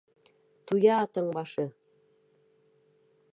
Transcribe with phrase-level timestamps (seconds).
[0.71, 1.67] Туя атаң башы!